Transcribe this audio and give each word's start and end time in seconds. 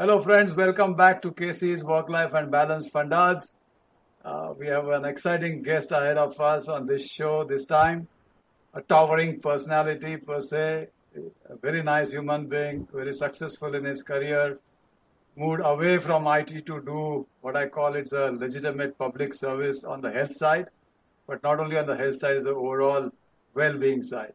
Hello, 0.00 0.20
friends. 0.20 0.54
Welcome 0.54 0.94
back 0.94 1.20
to 1.22 1.32
KC's 1.32 1.82
Work 1.82 2.08
Life 2.08 2.32
and 2.32 2.52
Balance 2.52 2.88
Fundas. 2.88 3.56
Uh, 4.24 4.54
we 4.56 4.68
have 4.68 4.86
an 4.86 5.04
exciting 5.04 5.60
guest 5.60 5.90
ahead 5.90 6.16
of 6.16 6.40
us 6.40 6.68
on 6.68 6.86
this 6.86 7.10
show 7.10 7.42
this 7.42 7.66
time. 7.66 8.06
A 8.74 8.80
towering 8.80 9.40
personality, 9.40 10.16
per 10.16 10.38
se, 10.38 10.86
a 11.50 11.56
very 11.56 11.82
nice 11.82 12.12
human 12.12 12.46
being, 12.46 12.86
very 12.94 13.12
successful 13.12 13.74
in 13.74 13.82
his 13.82 14.04
career, 14.04 14.60
moved 15.36 15.62
away 15.64 15.98
from 15.98 16.28
IT 16.28 16.64
to 16.66 16.80
do 16.80 17.26
what 17.40 17.56
I 17.56 17.66
call 17.66 17.96
it's 17.96 18.12
a 18.12 18.30
legitimate 18.30 18.96
public 18.96 19.34
service 19.34 19.82
on 19.82 20.00
the 20.00 20.12
health 20.12 20.36
side, 20.36 20.70
but 21.26 21.42
not 21.42 21.58
only 21.58 21.76
on 21.76 21.86
the 21.86 21.96
health 21.96 22.20
side, 22.20 22.36
it's 22.36 22.44
the 22.44 22.54
overall 22.54 23.10
well-being 23.52 24.04
side. 24.04 24.34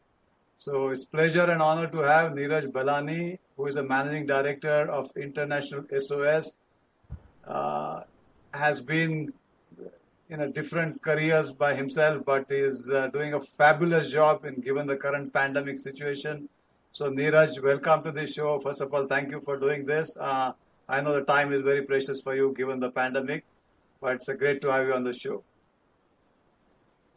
So 0.57 0.89
it's 0.89 1.05
pleasure 1.05 1.43
and 1.43 1.61
honor 1.61 1.87
to 1.87 1.97
have 1.99 2.31
Neeraj 2.31 2.71
Balani, 2.71 3.39
who 3.57 3.67
is 3.67 3.75
a 3.75 3.83
managing 3.83 4.25
director 4.25 4.89
of 4.89 5.11
International 5.15 5.83
SOS, 5.97 6.57
uh, 7.45 8.01
has 8.53 8.81
been 8.81 9.33
in 10.29 10.41
a 10.41 10.47
different 10.47 11.01
careers 11.01 11.51
by 11.51 11.75
himself, 11.75 12.23
but 12.25 12.45
he 12.49 12.55
is 12.55 12.89
uh, 12.91 13.07
doing 13.07 13.33
a 13.33 13.41
fabulous 13.41 14.11
job 14.11 14.45
in 14.45 14.61
given 14.61 14.87
the 14.87 14.95
current 14.95 15.33
pandemic 15.33 15.77
situation. 15.77 16.49
So 16.91 17.11
Neeraj, 17.11 17.61
welcome 17.61 18.03
to 18.03 18.11
the 18.11 18.25
show. 18.25 18.59
First 18.59 18.81
of 18.81 18.93
all, 18.93 19.05
thank 19.07 19.31
you 19.31 19.41
for 19.41 19.57
doing 19.57 19.85
this. 19.85 20.15
Uh, 20.19 20.53
I 20.87 21.01
know 21.01 21.13
the 21.13 21.21
time 21.21 21.51
is 21.51 21.61
very 21.61 21.81
precious 21.81 22.21
for 22.21 22.35
you 22.35 22.53
given 22.55 22.79
the 22.79 22.91
pandemic, 22.91 23.43
but 23.99 24.15
it's 24.15 24.29
great 24.37 24.61
to 24.61 24.71
have 24.71 24.87
you 24.87 24.93
on 24.93 25.03
the 25.03 25.13
show. 25.13 25.43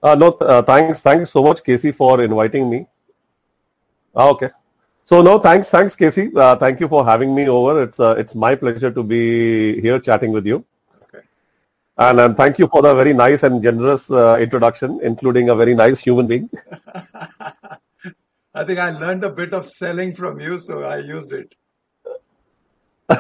Uh, 0.03 0.15
no, 0.15 0.33
uh, 0.33 0.63
thanks, 0.63 1.01
thanks 1.01 1.31
so 1.31 1.43
much, 1.43 1.63
Casey, 1.63 1.93
for 1.93 2.23
inviting 2.23 2.69
me. 2.69 2.87
Ah, 4.17 4.29
okay. 4.31 4.49
So 5.05 5.23
no, 5.23 5.39
thanks, 5.39 5.69
thanks, 5.69 5.95
Casey. 5.95 6.31
Uh, 6.35 6.57
thank 6.57 6.81
you 6.81 6.89
for 6.89 7.05
having 7.05 7.35
me 7.35 7.49
over. 7.49 7.83
It's 7.83 8.01
uh, 8.01 8.15
it's 8.19 8.35
my 8.35 8.57
pleasure 8.57 8.91
to 8.91 9.03
be 9.05 9.81
here 9.81 10.01
chatting 10.01 10.33
with 10.33 10.47
you. 10.47 10.65
Okay. 11.03 11.21
And, 11.99 12.19
and 12.21 12.37
thank 12.37 12.59
you 12.59 12.67
for 12.67 12.81
the 12.83 12.95
very 12.95 13.13
nice 13.13 13.43
and 13.43 13.63
generous 13.63 14.11
uh, 14.11 14.39
introduction, 14.41 14.99
including 15.03 15.51
a 15.51 15.55
very 15.55 15.75
nice 15.75 16.01
human 16.01 16.27
being. 16.27 16.49
I 18.55 18.65
think 18.65 18.79
I 18.79 18.91
learned 18.99 19.23
a 19.23 19.31
bit 19.31 19.53
of 19.53 19.67
selling 19.67 20.15
from 20.15 20.41
you, 20.41 20.59
so 20.59 20.83
I 20.83 20.97
used 20.97 21.33
it. 21.35 21.55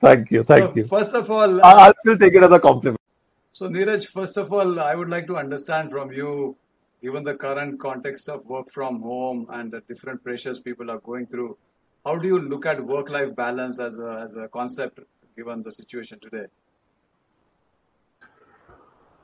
thank 0.00 0.30
you, 0.30 0.42
thank 0.42 0.66
so, 0.66 0.72
you. 0.76 0.84
First 0.84 1.14
of 1.14 1.30
all, 1.30 1.64
I'll 1.64 1.94
still 2.00 2.18
take 2.18 2.34
it 2.34 2.42
as 2.42 2.52
a 2.52 2.60
compliment. 2.60 3.00
So, 3.52 3.68
Neeraj, 3.68 4.06
first 4.06 4.36
of 4.36 4.52
all, 4.52 4.78
I 4.78 4.94
would 4.94 5.08
like 5.08 5.26
to 5.28 5.38
understand 5.38 5.90
from 5.90 6.12
you 6.12 6.58
given 7.02 7.24
the 7.24 7.34
current 7.34 7.78
context 7.78 8.28
of 8.28 8.46
work 8.46 8.70
from 8.70 9.00
home 9.00 9.46
and 9.50 9.72
the 9.72 9.80
different 9.88 10.22
pressures 10.24 10.60
people 10.60 10.90
are 10.90 10.98
going 10.98 11.26
through, 11.26 11.56
how 12.04 12.16
do 12.16 12.26
you 12.26 12.38
look 12.38 12.66
at 12.66 12.84
work-life 12.84 13.34
balance 13.34 13.78
as 13.80 13.98
a, 13.98 14.22
as 14.24 14.34
a 14.34 14.48
concept 14.48 15.00
given 15.36 15.62
the 15.62 15.72
situation 15.72 16.18
today? 16.20 16.46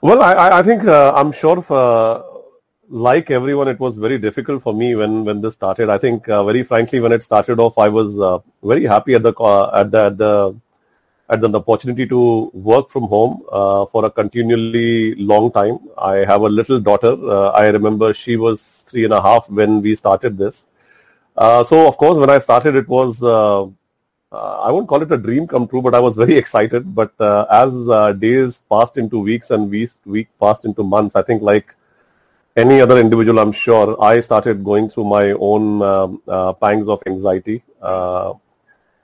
Well, 0.00 0.20
I, 0.20 0.58
I 0.58 0.62
think 0.62 0.84
uh, 0.84 1.12
I'm 1.14 1.30
sure 1.30 1.62
for, 1.62 2.42
like 2.88 3.30
everyone, 3.30 3.68
it 3.68 3.78
was 3.78 3.96
very 3.96 4.18
difficult 4.18 4.62
for 4.62 4.74
me 4.74 4.94
when, 4.96 5.24
when 5.24 5.40
this 5.40 5.54
started. 5.54 5.88
I 5.88 5.98
think 5.98 6.28
uh, 6.28 6.42
very 6.44 6.64
frankly, 6.64 6.98
when 6.98 7.12
it 7.12 7.22
started 7.22 7.60
off, 7.60 7.78
I 7.78 7.88
was 7.88 8.18
uh, 8.18 8.40
very 8.62 8.84
happy 8.84 9.14
at 9.14 9.22
the 9.22 9.32
at 9.72 9.90
the, 9.92 9.98
at 10.06 10.18
the 10.18 10.60
had 11.32 11.44
an 11.44 11.54
opportunity 11.56 12.06
to 12.06 12.50
work 12.70 12.90
from 12.90 13.04
home 13.14 13.42
uh, 13.50 13.86
for 13.86 14.04
a 14.04 14.10
continually 14.10 15.14
long 15.14 15.50
time. 15.50 15.78
I 15.98 16.16
have 16.30 16.42
a 16.42 16.50
little 16.58 16.80
daughter. 16.88 17.12
Uh, 17.36 17.48
I 17.62 17.68
remember 17.68 18.12
she 18.12 18.36
was 18.36 18.84
three 18.88 19.04
and 19.04 19.14
a 19.14 19.22
half 19.22 19.48
when 19.48 19.80
we 19.80 19.96
started 19.96 20.36
this. 20.36 20.66
Uh, 21.36 21.64
so 21.64 21.86
of 21.88 21.96
course, 21.96 22.18
when 22.18 22.28
I 22.28 22.38
started, 22.38 22.76
it 22.76 22.88
was 22.88 23.22
uh, 23.22 23.62
uh, 23.64 24.60
I 24.66 24.70
won't 24.70 24.88
call 24.88 25.02
it 25.02 25.12
a 25.12 25.16
dream 25.16 25.46
come 25.46 25.66
true, 25.66 25.82
but 25.82 25.94
I 25.94 26.00
was 26.00 26.16
very 26.16 26.36
excited. 26.42 26.94
But 26.94 27.12
uh, 27.18 27.46
as 27.62 28.18
days 28.18 28.60
passed 28.70 28.98
into 28.98 29.18
weeks 29.18 29.50
and 29.50 29.70
weeks 29.70 29.96
week 30.04 30.28
passed 30.38 30.66
into 30.66 30.84
months, 30.84 31.16
I 31.16 31.22
think 31.22 31.42
like 31.42 31.74
any 32.56 32.82
other 32.82 32.98
individual, 32.98 33.38
I'm 33.38 33.52
sure 33.52 33.96
I 34.02 34.20
started 34.20 34.62
going 34.62 34.90
through 34.90 35.04
my 35.04 35.32
own 35.50 35.80
um, 35.80 36.56
pangs 36.60 36.88
of 36.88 37.02
anxiety 37.06 37.62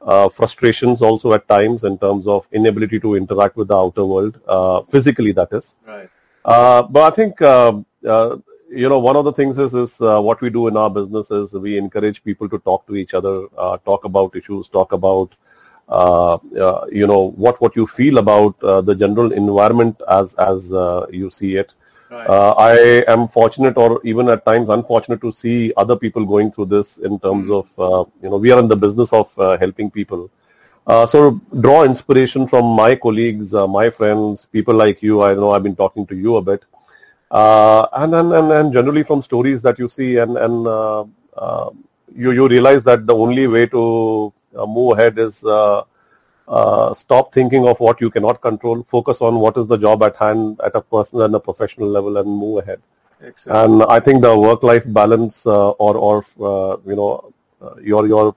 uh, 0.02 0.28
frustrations 0.28 1.02
also 1.02 1.32
at 1.32 1.46
times 1.48 1.84
in 1.84 1.98
terms 1.98 2.26
of 2.26 2.46
inability 2.52 3.00
to 3.00 3.16
interact 3.16 3.56
with 3.56 3.68
the 3.68 3.76
outer 3.76 4.04
world, 4.04 4.40
uh, 4.46 4.82
physically 4.82 5.32
that 5.32 5.48
is. 5.52 5.74
Right. 5.86 6.08
Uh, 6.44 6.82
but 6.82 7.12
I 7.12 7.14
think, 7.14 7.42
uh, 7.42 7.80
uh, 8.06 8.36
you 8.70 8.88
know, 8.88 8.98
one 8.98 9.16
of 9.16 9.24
the 9.24 9.32
things 9.32 9.58
is, 9.58 9.74
is 9.74 10.00
uh, 10.00 10.20
what 10.20 10.40
we 10.40 10.50
do 10.50 10.68
in 10.68 10.76
our 10.76 10.88
business 10.88 11.30
is 11.30 11.52
we 11.52 11.76
encourage 11.76 12.22
people 12.22 12.48
to 12.48 12.58
talk 12.60 12.86
to 12.86 12.96
each 12.96 13.14
other, 13.14 13.46
talk 13.84 14.04
about 14.04 14.36
issues, 14.36 14.68
talk 14.68 14.92
about, 14.92 15.34
you 16.90 17.06
know, 17.06 17.32
what, 17.36 17.60
what 17.60 17.74
you 17.76 17.86
feel 17.86 18.18
about 18.18 18.58
the 18.60 18.94
general 18.94 19.32
environment 19.32 20.00
as, 20.08 20.34
as 20.34 20.70
you 21.10 21.30
see 21.30 21.56
it. 21.56 21.72
Right. 22.10 22.26
Uh, 22.26 22.54
I 22.56 23.04
am 23.06 23.28
fortunate, 23.28 23.76
or 23.76 24.00
even 24.02 24.30
at 24.30 24.46
times 24.46 24.70
unfortunate, 24.70 25.20
to 25.20 25.30
see 25.30 25.74
other 25.76 25.94
people 25.94 26.24
going 26.24 26.50
through 26.50 26.66
this 26.66 26.96
in 26.98 27.18
terms 27.20 27.48
mm. 27.48 27.58
of 27.58 27.66
uh, 27.78 28.10
you 28.22 28.30
know 28.30 28.38
we 28.38 28.50
are 28.50 28.58
in 28.58 28.68
the 28.68 28.76
business 28.76 29.12
of 29.12 29.38
uh, 29.38 29.58
helping 29.58 29.90
people. 29.90 30.30
Uh, 30.86 31.06
so 31.06 31.38
draw 31.60 31.84
inspiration 31.84 32.48
from 32.48 32.64
my 32.64 32.96
colleagues, 32.96 33.52
uh, 33.52 33.66
my 33.66 33.90
friends, 33.90 34.46
people 34.50 34.74
like 34.74 35.02
you. 35.02 35.22
I 35.22 35.34
know 35.34 35.50
I've 35.50 35.62
been 35.62 35.76
talking 35.76 36.06
to 36.06 36.16
you 36.16 36.36
a 36.36 36.42
bit, 36.42 36.64
uh, 37.30 37.86
and, 37.92 38.14
and 38.14 38.32
and 38.32 38.52
and 38.52 38.72
generally 38.72 39.02
from 39.02 39.22
stories 39.22 39.60
that 39.62 39.78
you 39.78 39.90
see, 39.90 40.16
and 40.16 40.38
and 40.38 40.64
you 42.16 42.30
you 42.32 42.48
realize 42.48 42.82
that 42.84 43.06
the 43.06 43.14
only 43.14 43.46
way 43.46 43.66
to 43.66 44.32
move 44.54 44.98
ahead 44.98 45.18
is 45.18 45.44
uh, 46.48 46.94
stop 46.94 47.32
thinking 47.32 47.68
of 47.68 47.78
what 47.78 48.00
you 48.00 48.10
cannot 48.10 48.40
control, 48.40 48.82
focus 48.84 49.20
on 49.20 49.38
what 49.38 49.56
is 49.56 49.66
the 49.66 49.76
job 49.76 50.02
at 50.02 50.16
hand 50.16 50.60
at 50.64 50.74
a 50.74 50.80
personal 50.80 51.24
and 51.26 51.34
a 51.34 51.40
professional 51.40 51.88
level 51.88 52.16
and 52.16 52.28
move 52.28 52.62
ahead. 52.62 52.80
Excellent. 53.22 53.72
And 53.72 53.82
I 53.82 54.00
think 54.00 54.22
the 54.22 54.38
work-life 54.38 54.84
balance 54.86 55.44
uh, 55.46 55.70
or, 55.72 55.96
or 55.96 56.24
uh, 56.40 56.76
you 56.86 56.96
know, 56.96 57.32
uh, 57.60 57.74
your, 57.82 58.06
your, 58.06 58.36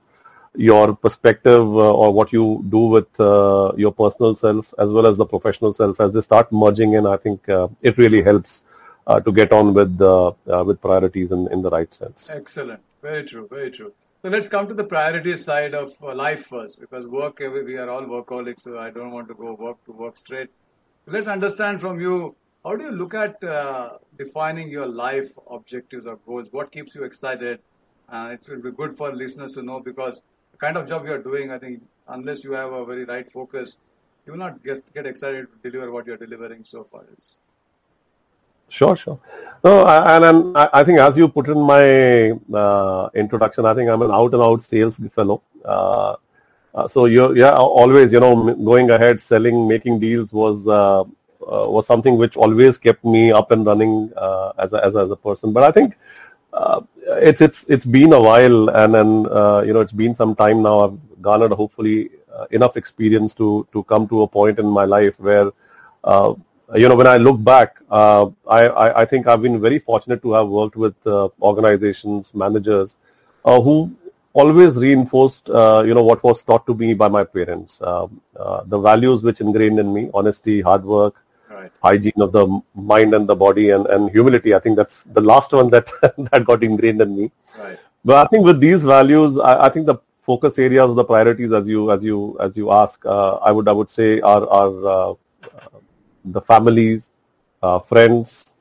your 0.55 0.95
perspective 0.95 1.61
uh, 1.61 1.94
or 1.94 2.11
what 2.11 2.33
you 2.33 2.66
do 2.67 2.79
with 2.79 3.19
uh, 3.19 3.72
your 3.77 3.91
personal 3.91 4.35
self 4.35 4.73
as 4.78 4.91
well 4.91 5.05
as 5.05 5.17
the 5.17 5.25
professional 5.25 5.73
self, 5.73 6.01
as 6.01 6.11
they 6.11 6.22
start 6.22 6.51
merging 6.51 6.93
in, 6.93 7.05
I 7.05 7.17
think 7.17 7.41
it 7.47 7.97
really 7.97 8.22
helps 8.22 8.61
to 9.07 9.31
get 9.31 9.51
on 9.51 9.73
with, 9.73 9.99
with 10.45 10.81
priorities 10.81 11.31
in, 11.31 11.47
in 11.51 11.61
the 11.61 11.69
right 11.69 11.93
sense. 11.93 12.29
Excellent. 12.29 12.81
Very 13.01 13.23
true. 13.23 13.47
Very 13.49 13.72
true. 13.72 13.93
So 14.23 14.29
let's 14.29 14.47
come 14.47 14.67
to 14.67 14.75
the 14.75 14.83
priority 14.83 15.35
side 15.35 15.73
of 15.73 15.93
uh, 15.99 16.13
life 16.13 16.45
first, 16.45 16.79
because 16.79 17.07
work, 17.07 17.39
we 17.39 17.75
are 17.77 17.89
all 17.89 18.03
workaholics, 18.03 18.61
so 18.61 18.77
I 18.77 18.91
don't 18.91 19.09
want 19.09 19.27
to 19.29 19.33
go 19.33 19.55
work 19.55 19.83
to 19.85 19.91
work 19.91 20.15
straight. 20.15 20.49
Let's 21.07 21.25
understand 21.25 21.81
from 21.81 21.99
you, 21.99 22.35
how 22.63 22.75
do 22.75 22.83
you 22.83 22.91
look 22.91 23.15
at 23.15 23.43
uh, 23.43 23.97
defining 24.19 24.69
your 24.69 24.85
life 24.85 25.31
objectives 25.49 26.05
or 26.05 26.17
goals? 26.17 26.49
What 26.51 26.71
keeps 26.71 26.93
you 26.93 27.03
excited? 27.03 27.61
Uh, 28.07 28.29
it 28.33 28.47
will 28.47 28.61
be 28.61 28.69
good 28.69 28.93
for 28.95 29.11
listeners 29.11 29.53
to 29.53 29.63
know 29.63 29.79
because 29.79 30.21
the 30.51 30.57
kind 30.59 30.77
of 30.77 30.87
job 30.87 31.03
you 31.07 31.13
are 31.13 31.23
doing, 31.23 31.51
I 31.51 31.57
think, 31.57 31.81
unless 32.07 32.43
you 32.43 32.51
have 32.51 32.71
a 32.73 32.85
very 32.85 33.05
right 33.05 33.27
focus, 33.27 33.77
you 34.27 34.33
will 34.33 34.39
not 34.39 34.63
get, 34.63 34.83
get 34.93 35.07
excited 35.07 35.47
to 35.51 35.71
deliver 35.71 35.91
what 35.91 36.05
you 36.05 36.13
are 36.13 36.17
delivering 36.17 36.63
so 36.63 36.83
far. 36.83 37.05
Is 37.17 37.39
Sure, 38.71 38.95
sure. 38.95 39.19
No, 39.63 39.85
and, 39.85 40.23
and 40.23 40.57
I 40.57 40.83
think 40.83 40.97
as 40.97 41.17
you 41.17 41.27
put 41.27 41.47
in 41.49 41.59
my 41.59 42.31
uh, 42.57 43.09
introduction, 43.13 43.65
I 43.65 43.73
think 43.73 43.89
I'm 43.89 44.01
an 44.01 44.09
out 44.09 44.33
and 44.33 44.41
out 44.41 44.63
sales 44.63 44.97
fellow. 45.13 45.43
Uh, 45.63 46.15
uh, 46.73 46.87
so 46.87 47.05
you, 47.05 47.35
yeah, 47.35 47.53
always, 47.53 48.13
you 48.13 48.21
know, 48.21 48.55
going 48.55 48.89
ahead, 48.89 49.19
selling, 49.19 49.67
making 49.67 49.99
deals 49.99 50.31
was 50.31 50.65
uh, 50.67 51.01
uh, 51.01 51.05
was 51.41 51.85
something 51.85 52.17
which 52.17 52.37
always 52.37 52.77
kept 52.77 53.03
me 53.03 53.31
up 53.31 53.51
and 53.51 53.65
running 53.65 54.09
as 54.57 54.71
a, 54.71 54.85
as 54.85 54.95
a, 54.95 54.99
as 54.99 55.11
a 55.11 55.17
person. 55.17 55.51
But 55.51 55.63
I 55.63 55.71
think 55.71 55.97
it's 57.07 57.41
it's 57.41 57.65
it's 57.67 57.85
been 57.85 58.13
a 58.13 58.21
while, 58.21 58.69
and 58.69 58.95
then 58.95 59.09
you 59.67 59.73
know, 59.73 59.81
it's 59.81 59.91
been 59.91 60.15
some 60.15 60.33
time 60.33 60.63
now. 60.63 60.79
I've 60.79 61.21
garnered 61.21 61.51
hopefully 61.51 62.09
enough 62.51 62.78
experience 62.78 63.35
to 63.35 63.67
to 63.73 63.84
come 63.84 64.07
to 64.07 64.22
a 64.22 64.28
point 64.28 64.59
in 64.59 64.67
my 64.67 64.85
life 64.85 65.19
where 65.19 65.51
you 66.76 66.88
know, 66.88 66.96
when 66.96 67.08
I 67.08 67.18
look 67.18 67.44
back, 67.44 67.79
uh, 67.90 68.28
I, 68.47 68.68
I, 68.68 69.02
I, 69.02 69.06
think 69.06 69.28
I've 69.28 69.41
been 69.41 69.59
very 69.59 69.79
fortunate 69.79 70.22
to 70.22 70.34
have 70.34 70.47
worked 70.47 70.76
with 70.76 70.96
uh, 71.06 71.29
organizations, 71.41 72.34
managers, 72.34 72.97
uh, 73.44 73.62
who 73.62 73.96
always 74.34 74.76
reinforced, 74.76 75.50
uh, 75.50 75.84
you 75.85 75.94
know, 75.94 76.03
what 76.03 76.23
was 76.23 76.41
taught 76.44 76.66
to 76.68 76.73
me 76.73 76.94
by 76.94 77.09
my 77.09 77.23
parents. 77.23 77.82
Um, 77.82 78.22
uh, 78.38 78.64
the 78.66 78.79
values 78.79 79.23
which 79.23 79.41
ingrained 79.41 79.79
in 79.79 79.94
me, 79.94 80.09
honesty, 80.14 80.62
hard 80.62 80.85
work, 80.85 81.16
right. 81.50 81.72
hygiene 81.84 82.22
of 82.22 82.32
the 82.32 82.62
mind 82.73 83.14
and 83.14 83.28
the 83.28 83.35
body, 83.35 83.72
and, 83.72 83.85
and 83.88 84.09
humility. 84.09 84.56
I 84.56 84.59
think 84.59 84.78
that's 84.78 85.03
the 85.03 85.22
last 85.22 85.52
one 85.52 85.70
that, 85.72 85.91
that 86.32 86.46
got 86.46 86.64
ingrained 86.64 87.02
in 87.02 87.18
me. 87.18 87.32
Right. 87.58 87.78
But 88.06 88.26
I 88.26 88.29
think 88.29 88.46
with 88.46 88.62
these 88.62 88.84
values, 88.84 89.38
I, 89.38 89.66
I 89.66 89.70
think 89.70 89.88
the 89.88 89.97
focus 90.22 90.58
areas, 90.58 90.96
the 90.96 91.03
priorities, 91.03 91.52
as 91.52 91.68
you 91.68 91.91
as 91.91 92.03
you 92.03 92.38
as 92.40 92.56
you 92.56 92.72
ask, 92.72 93.06
uh, 93.06 93.35
I 93.35 93.52
would 93.52 93.68
I 93.68 93.73
would 93.73 93.90
say 93.90 94.22
are 94.22 94.47
are 94.50 95.18
the 96.26 96.41
families, 96.41 97.08
uh, 97.62 97.79
friends, 97.79 98.52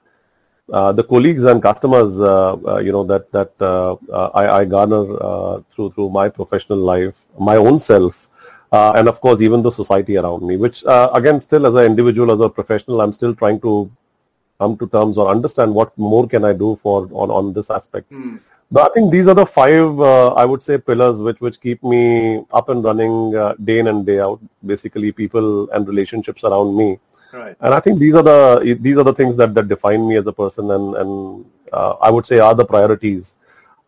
uh, 0.73 0.93
the 0.93 1.03
colleagues 1.03 1.45
and 1.45 1.63
customers, 1.63 2.19
uh, 2.21 2.57
uh, 2.67 2.79
you 2.79 2.93
know, 2.93 3.05
that 3.05 3.31
that 3.33 3.53
uh, 3.61 3.95
uh, 4.13 4.31
I, 4.35 4.61
I, 4.61 4.65
garner 4.65 5.05
uh, 5.21 5.61
through 5.71 5.91
through 5.93 6.11
my 6.11 6.29
professional 6.29 6.79
life, 6.79 7.15
my 7.39 7.57
own 7.57 7.79
self, 7.81 8.29
and 8.73 9.09
of 9.09 9.21
course 9.21 9.41
even 9.41 9.63
the 9.63 9.73
society 9.73 10.17
around 10.17 10.47
me. 10.47 10.57
Which 10.57 10.85
again, 10.87 11.41
still 11.41 11.67
as 11.67 11.75
an 11.75 11.87
individual, 11.87 12.31
as 12.33 12.41
a 12.41 12.49
professional, 12.49 13.01
I'm 13.01 13.13
still 13.13 13.35
trying 13.35 13.61
to 13.63 13.91
come 14.61 14.77
to 14.77 14.87
terms 14.87 15.17
or 15.17 15.29
understand 15.29 15.75
what 15.75 15.97
more 15.99 16.29
can 16.29 16.45
I 16.45 16.53
do 16.53 16.77
for 16.77 17.09
on 17.13 17.31
on 17.31 17.53
this 17.53 17.71
aspect. 17.71 18.11
Mm. 18.13 18.41
But 18.73 18.89
I 18.89 18.95
think 18.95 19.11
these 19.11 19.27
are 19.27 19.35
the 19.35 19.45
five, 19.45 19.99
I 20.01 20.45
would 20.45 20.63
say, 20.63 20.79
pillars 20.79 21.19
which 21.19 21.41
which 21.41 21.61
keep 21.61 21.83
me 21.83 22.45
up 22.53 22.69
and 22.69 22.85
running 22.85 23.33
day 23.65 23.81
in 23.81 23.89
and 23.89 24.07
day 24.07 24.21
out. 24.21 24.41
Basically, 24.65 25.11
people 25.11 25.69
and 25.71 25.89
relationships 25.89 26.45
around 26.45 26.77
me 26.77 27.01
Right. 27.33 27.57
And 27.61 27.75
I 27.75 27.81
think 27.81 28.01
these 28.01 28.15
are 28.15 28.23
the 28.23 28.79
these 28.81 28.97
are 28.97 29.05
the 29.05 29.15
things 29.15 29.37
that, 29.37 29.55
that 29.55 29.69
define 29.69 30.07
me 30.09 30.17
as 30.17 30.27
a 30.27 30.33
person, 30.33 30.71
and 30.71 30.97
and 30.97 31.45
uh, 31.73 31.93
I 32.01 32.11
would 32.11 32.27
say 32.27 32.39
are 32.39 32.55
the 32.55 32.65
priorities. 32.65 33.35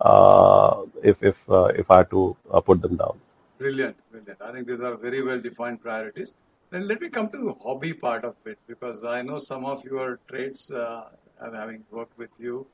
Uh, 0.01 0.85
if 1.03 1.23
if 1.23 1.49
uh, 1.49 1.71
if 1.77 1.91
I 1.91 1.99
had 1.99 2.11
to 2.11 2.37
uh, 2.51 2.61
put 2.61 2.83
them 2.83 2.97
down. 2.97 3.21
Brilliant, 3.59 3.97
brilliant. 4.11 4.43
I 4.43 4.51
think 4.53 4.67
these 4.67 4.81
are 4.81 4.97
very 4.97 5.23
well 5.23 5.41
defined 5.41 5.81
priorities. 5.81 6.35
And 6.73 6.89
let 6.89 7.01
me 7.01 7.09
come 7.09 7.29
to 7.29 7.39
the 7.39 7.55
hobby 7.63 7.93
part 7.93 8.25
of 8.25 8.35
it 8.45 8.59
because 8.67 9.05
I 9.05 9.23
know 9.23 9.39
some 9.39 9.65
of 9.65 9.85
your 9.85 10.19
traits, 10.27 10.73
uh, 10.73 11.11
having 11.41 11.85
worked 11.91 12.19
with 12.19 12.31
you, 12.41 12.67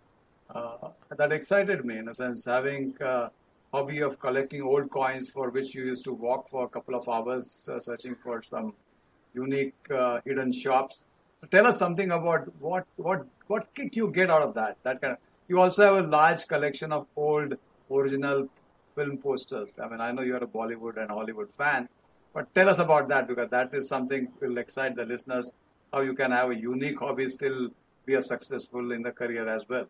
uh, 0.48 0.88
that 1.14 1.32
excited 1.32 1.84
me 1.84 1.98
in 1.98 2.08
a 2.08 2.14
sense. 2.14 2.44
Having 2.44 2.96
a 3.00 3.30
hobby 3.74 4.00
of 4.00 4.18
collecting 4.18 4.62
old 4.62 4.88
coins 4.88 5.28
for 5.28 5.50
which 5.50 5.74
you 5.74 5.84
used 5.84 6.04
to 6.04 6.12
walk 6.12 6.48
for 6.48 6.64
a 6.64 6.68
couple 6.68 6.94
of 6.94 7.06
hours 7.08 7.68
searching 7.78 8.14
for 8.22 8.42
some 8.42 8.72
unique 9.42 9.90
uh, 9.90 10.20
hidden 10.24 10.52
shops. 10.52 11.04
So 11.40 11.48
tell 11.54 11.66
us 11.70 11.78
something 11.78 12.10
about 12.18 12.52
what 12.60 12.86
what 12.96 13.26
what 13.46 13.72
kick 13.74 13.96
you 14.00 14.10
get 14.20 14.30
out 14.36 14.42
of 14.48 14.54
that. 14.60 14.76
That 14.82 15.00
kind 15.00 15.12
of. 15.14 15.18
You 15.48 15.60
also 15.60 15.84
have 15.88 16.04
a 16.04 16.08
large 16.08 16.46
collection 16.46 16.92
of 16.92 17.06
old 17.16 17.54
original 17.90 18.48
film 18.94 19.18
posters. 19.18 19.70
I 19.82 19.88
mean, 19.88 20.00
I 20.00 20.10
know 20.12 20.22
you're 20.30 20.44
a 20.48 20.52
Bollywood 20.58 20.98
and 21.02 21.10
Hollywood 21.10 21.52
fan, 21.52 21.88
but 22.34 22.54
tell 22.54 22.68
us 22.68 22.78
about 22.78 23.08
that 23.08 23.28
because 23.28 23.48
that 23.50 23.72
is 23.72 23.88
something 23.88 24.28
will 24.40 24.58
excite 24.58 24.96
the 24.96 25.06
listeners. 25.06 25.50
How 25.92 26.00
you 26.08 26.14
can 26.14 26.32
have 26.32 26.50
a 26.50 26.56
unique 26.56 26.98
hobby 26.98 27.28
still 27.30 27.70
be 28.04 28.14
a 28.14 28.22
successful 28.22 28.92
in 28.92 29.02
the 29.02 29.12
career 29.12 29.48
as 29.48 29.66
well. 29.68 29.86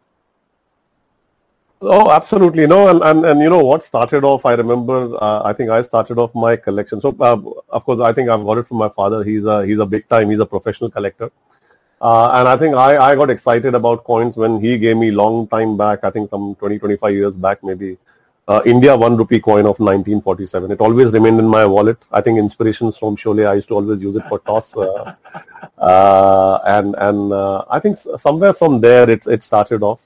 Oh, 1.80 2.10
absolutely. 2.10 2.66
No, 2.66 2.88
and, 2.88 3.02
and, 3.02 3.24
and 3.24 3.40
you 3.40 3.48
know 3.48 3.64
what 3.64 3.84
started 3.84 4.24
off, 4.24 4.44
I 4.44 4.54
remember, 4.54 5.16
uh, 5.22 5.42
I 5.44 5.52
think 5.52 5.70
I 5.70 5.82
started 5.82 6.18
off 6.18 6.34
my 6.34 6.56
collection. 6.56 7.00
So, 7.00 7.14
uh, 7.20 7.38
of 7.68 7.84
course, 7.84 8.00
I 8.00 8.12
think 8.12 8.28
I've 8.28 8.44
got 8.44 8.58
it 8.58 8.66
from 8.66 8.78
my 8.78 8.88
father. 8.88 9.22
He's 9.22 9.44
a, 9.44 9.64
he's 9.64 9.78
a 9.78 9.86
big 9.86 10.08
time, 10.08 10.30
he's 10.30 10.40
a 10.40 10.46
professional 10.46 10.90
collector. 10.90 11.30
Uh, 12.00 12.30
and 12.32 12.48
I 12.48 12.56
think 12.56 12.74
I, 12.74 13.10
I 13.10 13.14
got 13.14 13.30
excited 13.30 13.74
about 13.74 14.02
coins 14.04 14.36
when 14.36 14.60
he 14.60 14.76
gave 14.76 14.96
me 14.96 15.12
long 15.12 15.46
time 15.46 15.76
back, 15.76 16.00
I 16.02 16.10
think 16.10 16.30
some 16.30 16.56
20, 16.56 16.80
25 16.80 17.14
years 17.14 17.36
back 17.36 17.62
maybe, 17.62 17.96
uh, 18.48 18.60
India 18.66 18.96
one 18.96 19.16
rupee 19.16 19.38
coin 19.40 19.60
of 19.60 19.78
1947. 19.78 20.72
It 20.72 20.80
always 20.80 21.12
remained 21.12 21.38
in 21.38 21.46
my 21.46 21.64
wallet. 21.64 21.98
I 22.10 22.20
think 22.20 22.38
inspirations 22.40 22.96
from 22.96 23.14
Sholay, 23.14 23.46
I 23.46 23.54
used 23.54 23.68
to 23.68 23.74
always 23.74 24.00
use 24.00 24.16
it 24.16 24.24
for 24.28 24.40
toss. 24.40 24.76
Uh, 24.76 25.14
uh, 25.78 26.58
and 26.66 26.96
and 26.98 27.32
I 27.70 27.78
think 27.78 27.98
somewhere 28.18 28.52
from 28.54 28.80
there 28.80 29.08
it, 29.08 29.26
it 29.26 29.42
started 29.42 29.82
off 29.82 30.00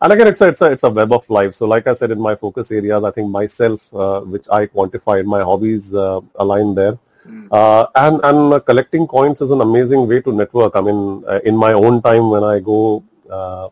and 0.00 0.12
again, 0.12 0.28
it's 0.28 0.40
a, 0.40 0.48
it's 0.48 0.60
a, 0.60 0.70
it's 0.70 0.82
a 0.84 0.90
web 0.90 1.12
of 1.12 1.28
life. 1.28 1.54
So 1.54 1.66
like 1.66 1.86
I 1.86 1.94
said, 1.94 2.10
in 2.10 2.20
my 2.20 2.34
focus 2.36 2.70
areas, 2.70 3.02
I 3.02 3.10
think 3.10 3.30
myself, 3.30 3.82
uh, 3.92 4.20
which 4.20 4.46
I 4.50 4.66
quantify 4.66 5.20
in 5.20 5.26
my 5.26 5.42
hobbies, 5.42 5.92
uh, 5.92 6.20
align 6.36 6.74
there. 6.74 6.98
Mm. 7.26 7.48
Uh, 7.50 7.86
and 7.96 8.20
and 8.24 8.54
uh, 8.54 8.60
collecting 8.60 9.06
coins 9.06 9.40
is 9.40 9.50
an 9.50 9.60
amazing 9.60 10.06
way 10.06 10.20
to 10.20 10.32
network. 10.32 10.76
I 10.76 10.80
mean, 10.80 11.24
uh, 11.26 11.40
in 11.44 11.56
my 11.56 11.72
own 11.72 12.00
time 12.00 12.30
when 12.30 12.44
I 12.44 12.60
go 12.60 13.02
uh, 13.30 13.68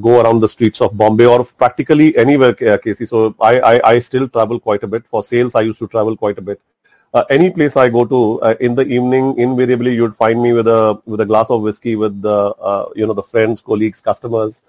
go 0.00 0.20
around 0.20 0.40
the 0.40 0.48
streets 0.48 0.80
of 0.80 0.96
Bombay 0.96 1.26
or 1.26 1.44
practically 1.44 2.16
anywhere, 2.16 2.54
Casey. 2.54 3.04
So 3.04 3.34
I, 3.40 3.60
I, 3.60 3.90
I 3.90 4.00
still 4.00 4.28
travel 4.28 4.58
quite 4.58 4.82
a 4.84 4.88
bit. 4.88 5.04
For 5.10 5.22
sales, 5.22 5.54
I 5.54 5.62
used 5.62 5.80
to 5.80 5.88
travel 5.88 6.16
quite 6.16 6.38
a 6.38 6.42
bit. 6.42 6.60
any 7.28 7.50
place 7.50 7.76
I 7.76 7.88
go 7.90 8.04
to 8.06 8.18
in 8.66 8.74
the 8.74 8.86
evening, 8.86 9.38
invariably 9.38 9.94
you'd 9.94 10.16
find 10.16 10.40
me 10.40 10.52
with 10.52 10.68
a 10.68 11.00
with 11.04 11.20
a 11.20 11.26
glass 11.26 11.50
of 11.50 11.62
whiskey 11.62 11.94
with 11.96 12.22
the 12.22 12.36
you 12.96 13.06
know 13.06 13.12
the 13.12 13.28
friends, 13.34 13.60
colleagues, 13.60 14.00
customers. 14.00 14.60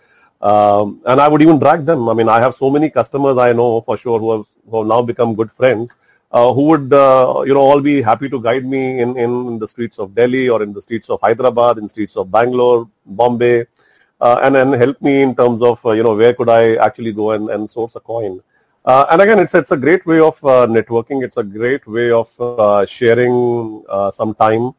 Um, 0.42 1.02
and 1.06 1.22
I 1.22 1.28
would 1.28 1.42
even 1.42 1.60
drag 1.60 1.86
them. 1.86 2.10
I 2.10 2.14
mean, 2.14 2.28
I 2.28 2.40
have 2.40 2.56
so 2.56 2.70
many 2.70 2.90
customers 2.90 3.38
I 3.38 3.54
know 3.54 3.82
for 3.82 3.98
sure 3.98 4.20
who 4.20 4.32
have, 4.32 4.46
who 4.70 4.78
have 4.80 4.88
now 4.88 5.02
become 5.02 5.36
good 5.36 5.52
friends, 5.52 5.94
uh, 6.32 6.52
who 6.54 6.64
would, 6.64 6.92
uh, 6.94 7.44
you 7.46 7.54
know, 7.54 7.60
all 7.60 7.80
be 7.80 8.02
happy 8.02 8.28
to 8.30 8.42
guide 8.42 8.66
me 8.66 9.02
in, 9.02 9.18
in 9.18 9.60
the 9.60 9.68
streets 9.68 10.00
of 10.00 10.16
Delhi 10.16 10.50
or 10.50 10.64
in 10.64 10.74
the 10.74 10.82
streets 10.82 11.10
of 11.10 11.20
Hyderabad, 11.22 11.78
in 11.78 11.88
streets 11.88 12.16
of 12.16 12.32
Bangalore, 12.32 12.90
Bombay, 13.06 13.66
uh, 14.20 14.40
and 14.42 14.56
then 14.56 14.74
help 14.74 15.00
me 15.02 15.22
in 15.22 15.36
terms 15.36 15.62
of, 15.62 15.86
uh, 15.86 15.92
you 15.92 16.04
know, 16.04 16.16
where 16.16 16.34
could 16.34 16.50
I 16.50 16.76
actually 16.76 17.12
go 17.12 17.32
and, 17.32 17.50
and 17.50 17.70
source 17.70 17.96
a 17.96 18.00
coin. 18.00 18.42
Uh, 18.84 19.06
and 19.12 19.22
again, 19.22 19.38
it's, 19.38 19.54
it's 19.54 19.72
a 19.72 19.78
great 19.78 20.04
way 20.08 20.20
of 20.20 20.44
uh, 20.44 20.66
networking. 20.66 21.24
It's 21.24 21.38
a 21.38 21.44
great 21.44 21.86
way 21.86 22.12
of 22.12 22.30
sharing 22.90 23.84
some 24.16 24.34
time 24.34 24.74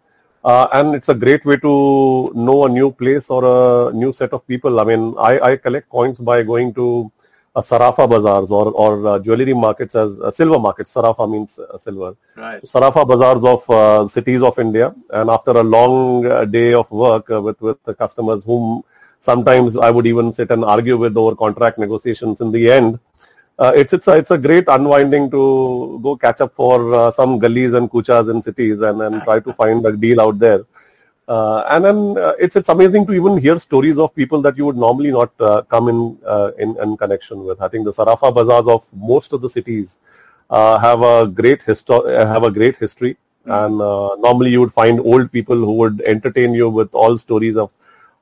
uh, 0.44 0.68
and 0.72 0.94
it's 0.94 1.08
a 1.08 1.14
great 1.14 1.44
way 1.44 1.56
to 1.56 2.32
know 2.34 2.64
a 2.64 2.68
new 2.68 2.90
place 2.90 3.30
or 3.30 3.44
a 3.44 3.92
new 3.92 4.12
set 4.12 4.32
of 4.32 4.46
people. 4.46 4.80
I 4.80 4.84
mean, 4.84 5.14
I, 5.18 5.40
I 5.40 5.56
collect 5.56 5.88
coins 5.88 6.18
by 6.18 6.42
going 6.42 6.74
to 6.74 7.10
uh, 7.54 7.60
Sarafa 7.60 8.08
bazaars 8.08 8.50
or, 8.50 8.72
or 8.72 9.06
uh, 9.06 9.18
jewelry 9.18 9.54
markets 9.54 9.94
as 9.94 10.18
uh, 10.20 10.30
silver 10.30 10.58
markets. 10.58 10.92
Sarafa 10.92 11.30
means 11.30 11.58
uh, 11.58 11.78
silver. 11.78 12.16
Right. 12.36 12.62
Sarafa 12.62 13.06
bazaars 13.06 13.44
of 13.44 13.70
uh, 13.70 14.08
cities 14.08 14.42
of 14.42 14.58
India. 14.58 14.94
And 15.10 15.30
after 15.30 15.52
a 15.52 15.62
long 15.62 16.26
uh, 16.26 16.44
day 16.44 16.74
of 16.74 16.90
work 16.90 17.28
with, 17.28 17.60
with 17.60 17.82
the 17.84 17.94
customers 17.94 18.42
whom 18.44 18.82
sometimes 19.20 19.76
I 19.76 19.90
would 19.90 20.06
even 20.06 20.32
sit 20.32 20.50
and 20.50 20.64
argue 20.64 20.96
with 20.96 21.16
over 21.16 21.36
contract 21.36 21.78
negotiations 21.78 22.40
in 22.40 22.50
the 22.50 22.70
end, 22.70 22.98
uh, 23.58 23.72
it's 23.74 23.92
it's 23.92 24.08
a, 24.08 24.16
it's 24.16 24.30
a 24.30 24.38
great 24.38 24.64
unwinding 24.68 25.30
to 25.30 26.00
go 26.02 26.16
catch 26.16 26.40
up 26.40 26.54
for 26.54 26.94
uh, 26.94 27.10
some 27.10 27.38
gullies 27.38 27.74
and 27.74 27.90
kuchas 27.90 28.30
in 28.30 28.42
cities 28.42 28.80
and, 28.80 29.00
and 29.02 29.22
try 29.22 29.40
to 29.40 29.52
find 29.52 29.84
a 29.86 29.92
deal 29.96 30.20
out 30.20 30.38
there. 30.38 30.64
Uh, 31.28 31.64
and 31.70 31.84
then 31.84 32.18
uh, 32.18 32.32
it's 32.38 32.56
it's 32.56 32.68
amazing 32.68 33.06
to 33.06 33.12
even 33.12 33.38
hear 33.38 33.58
stories 33.58 33.98
of 33.98 34.14
people 34.14 34.42
that 34.42 34.56
you 34.56 34.66
would 34.66 34.76
normally 34.76 35.12
not 35.12 35.30
uh, 35.40 35.62
come 35.62 35.88
in, 35.88 36.18
uh, 36.26 36.50
in 36.58 36.76
in 36.82 36.96
connection 36.96 37.44
with. 37.44 37.60
I 37.62 37.68
think 37.68 37.84
the 37.84 37.92
Sarafa 37.92 38.34
bazaars 38.34 38.66
of 38.66 38.86
most 38.92 39.32
of 39.32 39.40
the 39.40 39.48
cities 39.48 39.98
have 40.50 41.02
a 41.02 41.26
great 41.26 41.60
histo- 41.62 42.06
have 42.26 42.42
a 42.42 42.50
great 42.50 42.76
history, 42.76 43.16
mm-hmm. 43.46 43.52
and 43.52 43.78
normally 44.20 44.50
you 44.50 44.60
would 44.60 44.74
find 44.74 44.98
old 45.00 45.30
people 45.30 45.56
who 45.56 45.74
would 45.74 46.00
entertain 46.02 46.54
you 46.54 46.68
with 46.68 46.92
all 46.94 47.16
stories 47.16 47.56
of 47.56 47.70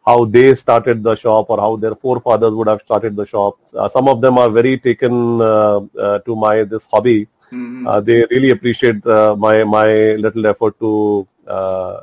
how 0.07 0.25
they 0.25 0.55
started 0.55 1.03
the 1.03 1.15
shop 1.15 1.47
or 1.51 1.59
how 1.59 1.77
their 1.77 1.95
forefathers 1.95 2.53
would 2.53 2.69
have 2.69 2.81
started 2.83 3.17
the 3.17 3.27
shop. 3.27 3.59
Uh, 3.75 3.89
some 3.89 4.09
of 4.09 4.21
them 4.21 4.39
are 4.39 4.51
very 4.51 4.79
taken 4.79 5.41
uh, 5.41 5.81
uh, 5.99 6.19
to 6.21 6.37
my 6.37 6.65
this 6.65 6.87
hobby. 6.87 7.29
Mm-hmm. 7.53 7.87
Uh, 7.87 8.01
they 8.01 8.25
really 8.31 8.51
appreciate 8.51 9.05
uh, 9.07 9.35
my 9.37 9.65
my 9.65 10.15
little 10.15 10.47
effort 10.47 10.79
to 10.79 11.27
uh, 11.47 12.01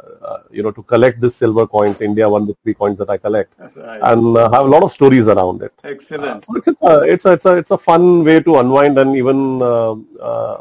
you 0.51 0.61
know 0.61 0.71
to 0.71 0.83
collect 0.83 1.21
this 1.21 1.37
silver 1.37 1.65
coins, 1.65 2.01
India 2.01 2.29
one 2.29 2.45
rupee 2.45 2.73
coins 2.73 2.97
that 2.97 3.09
I 3.09 3.17
collect, 3.17 3.53
right. 3.59 4.01
and 4.03 4.35
have 4.35 4.65
a 4.65 4.71
lot 4.75 4.83
of 4.83 4.91
stories 4.91 5.27
around 5.27 5.61
it. 5.63 5.73
Excellent. 5.83 6.43
so 6.43 6.55
it's, 6.65 6.81
a, 6.81 7.01
it's 7.13 7.25
a 7.25 7.31
it's 7.31 7.45
a 7.45 7.57
it's 7.57 7.71
a 7.71 7.77
fun 7.77 8.25
way 8.25 8.41
to 8.41 8.57
unwind 8.57 8.99
and 8.99 9.15
even 9.15 9.59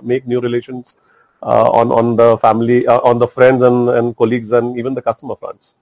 make 0.03 0.27
new 0.27 0.41
relations 0.41 0.97
on 1.43 1.91
on 1.91 2.15
the 2.15 2.39
family, 2.39 2.87
on 2.87 3.19
the 3.19 3.29
friends 3.29 3.63
and, 3.65 3.91
and 3.91 4.17
colleagues 4.17 4.53
and 4.53 4.79
even 4.79 4.95
the 4.95 5.03
customer 5.03 5.35
fronts. 5.35 5.75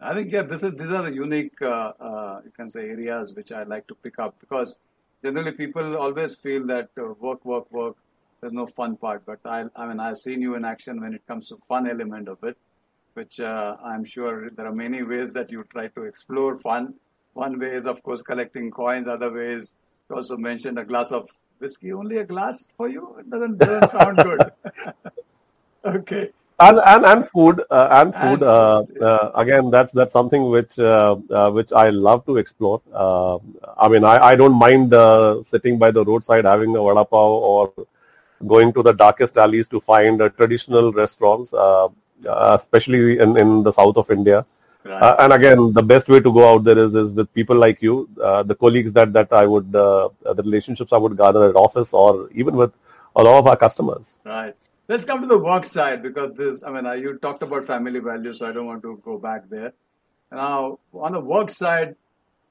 I 0.00 0.14
think 0.14 0.30
yeah, 0.30 0.42
this 0.42 0.62
is 0.62 0.74
these 0.74 0.92
are 0.92 1.02
the 1.02 1.12
unique 1.12 1.60
uh, 1.60 1.92
uh, 1.98 2.40
you 2.44 2.52
can 2.52 2.70
say 2.70 2.88
areas 2.90 3.34
which 3.34 3.50
I 3.50 3.64
like 3.64 3.86
to 3.88 3.94
pick 3.96 4.18
up 4.20 4.38
because 4.38 4.76
generally 5.24 5.52
people 5.52 5.96
always 5.96 6.36
feel 6.36 6.64
that 6.66 6.90
uh, 6.96 7.14
work, 7.18 7.44
work, 7.44 7.70
work. 7.72 7.96
There's 8.40 8.52
no 8.52 8.66
fun 8.66 8.96
part, 8.96 9.24
but 9.26 9.40
I, 9.44 9.64
I 9.74 9.88
mean 9.88 9.98
I've 9.98 10.18
seen 10.18 10.40
you 10.40 10.54
in 10.54 10.64
action 10.64 11.00
when 11.00 11.14
it 11.14 11.26
comes 11.26 11.48
to 11.48 11.56
fun 11.68 11.88
element 11.88 12.28
of 12.28 12.38
it, 12.44 12.56
which 13.14 13.40
uh, 13.40 13.76
I'm 13.82 14.04
sure 14.04 14.50
there 14.50 14.66
are 14.66 14.74
many 14.74 15.02
ways 15.02 15.32
that 15.32 15.50
you 15.50 15.64
try 15.64 15.88
to 15.88 16.04
explore 16.04 16.58
fun. 16.58 16.94
One 17.32 17.58
way 17.58 17.74
is 17.74 17.86
of 17.86 18.00
course 18.04 18.22
collecting 18.22 18.70
coins. 18.70 19.08
Other 19.08 19.32
ways 19.32 19.74
you 20.08 20.14
also 20.14 20.36
mentioned 20.36 20.78
a 20.78 20.84
glass 20.84 21.10
of 21.10 21.26
whiskey. 21.58 21.92
Only 21.92 22.18
a 22.18 22.24
glass 22.24 22.68
for 22.76 22.88
you? 22.88 23.16
It 23.18 23.30
doesn't 23.30 23.58
doesn't 23.58 23.90
sound 23.90 24.18
good. 24.18 24.52
okay 25.84 26.30
and 26.60 26.78
and 26.84 27.04
and 27.04 27.28
food 27.30 27.62
uh, 27.70 27.88
and 27.92 28.14
food, 28.14 28.42
uh, 28.42 28.82
uh, 29.00 29.30
again 29.34 29.70
that's 29.70 29.92
that's 29.92 30.12
something 30.12 30.44
which 30.50 30.78
uh, 30.78 31.16
uh, 31.30 31.50
which 31.50 31.72
I 31.72 31.90
love 31.90 32.26
to 32.26 32.36
explore. 32.36 32.82
Uh, 32.92 33.38
I 33.76 33.88
mean 33.88 34.04
I, 34.04 34.18
I 34.30 34.36
don't 34.36 34.58
mind 34.58 34.92
sitting 35.46 35.78
by 35.78 35.90
the 35.90 36.04
roadside 36.04 36.44
having 36.44 36.74
a 36.76 36.80
vada 36.80 37.04
pav 37.04 37.30
or 37.52 37.72
going 38.46 38.72
to 38.72 38.82
the 38.82 38.92
darkest 38.92 39.36
alleys 39.36 39.68
to 39.68 39.80
find 39.80 40.18
traditional 40.36 40.92
restaurants, 40.92 41.52
especially 42.24 43.18
in, 43.18 43.36
in 43.36 43.62
the 43.62 43.72
south 43.72 43.96
of 43.96 44.10
India. 44.10 44.44
Right. 44.84 45.16
and 45.18 45.32
again, 45.32 45.72
the 45.74 45.82
best 45.82 46.08
way 46.08 46.20
to 46.20 46.32
go 46.32 46.54
out 46.54 46.64
there 46.64 46.78
is, 46.78 46.94
is 46.94 47.12
with 47.12 47.32
people 47.34 47.56
like 47.56 47.82
you, 47.82 48.08
the 48.16 48.56
colleagues 48.58 48.92
that, 48.92 49.12
that 49.12 49.32
I 49.32 49.44
would, 49.44 49.72
the 49.72 50.10
relationships 50.36 50.92
I 50.92 50.98
would 50.98 51.16
gather 51.16 51.48
at 51.48 51.56
office 51.56 51.92
or 51.92 52.30
even 52.32 52.56
with 52.56 52.72
a 53.16 53.22
lot 53.22 53.40
of 53.40 53.46
our 53.48 53.56
customers. 53.56 54.18
Right. 54.24 54.54
Let's 54.88 55.04
come 55.04 55.20
to 55.20 55.26
the 55.26 55.38
work 55.38 55.66
side 55.66 56.02
because 56.02 56.34
this, 56.34 56.62
I 56.62 56.70
mean, 56.70 57.02
you 57.02 57.18
talked 57.18 57.42
about 57.42 57.64
family 57.64 58.00
values, 58.00 58.38
so 58.38 58.48
I 58.48 58.52
don't 58.52 58.66
want 58.66 58.82
to 58.82 58.98
go 59.04 59.18
back 59.18 59.48
there. 59.50 59.74
Now, 60.32 60.78
on 60.94 61.12
the 61.12 61.20
work 61.20 61.50
side, 61.50 61.94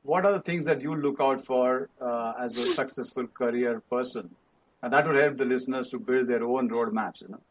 what 0.03 0.24
are 0.24 0.34
the 0.34 0.39
things 0.39 0.65
that 0.65 0.82
you 0.82 0.96
look 0.96 1.20
out 1.20 1.44
for 1.44 1.89
uh, 2.00 2.34
as 2.39 2.56
a 2.58 2.67
successful 2.67 3.25
career 3.25 3.82
person? 3.89 4.29
And 4.84 4.94
that 4.94 5.08
would 5.08 5.15
help 5.15 5.38
the 5.38 5.46
listeners 5.46 5.89
to 5.89 6.00
build 6.00 6.27
their 6.27 6.44
own 6.44 6.70
roadmaps, 6.70 7.22
you 7.22 7.29
know. 7.29 7.41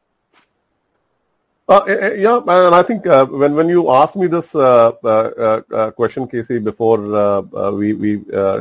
Uh, 1.68 1.80
eh, 1.88 1.98
eh, 2.00 2.14
yeah, 2.14 2.36
and 2.36 2.74
I 2.76 2.84
think 2.84 3.08
uh, 3.08 3.26
when 3.26 3.56
when 3.56 3.68
you 3.68 3.90
asked 3.90 4.14
me 4.14 4.28
this 4.28 4.54
uh, 4.54 4.92
uh, 5.02 5.62
uh 5.72 5.90
question, 5.90 6.28
Casey, 6.28 6.60
before 6.60 6.98
we 7.72 7.92
we 7.92 8.18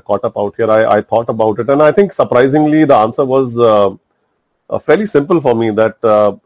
caught 0.07 0.23
up 0.23 0.35
out 0.35 0.55
here, 0.57 0.71
I, 0.71 0.85
I 0.97 1.01
thought 1.01 1.29
about 1.29 1.59
it, 1.59 1.69
and 1.69 1.83
I 1.83 1.91
think 1.91 2.13
surprisingly 2.13 2.83
the 2.83 2.95
answer 2.95 3.23
was 3.23 3.53
fairly 4.81 5.07
simple 5.07 5.41
for 5.41 5.55
me. 5.55 5.71
That 5.71 5.97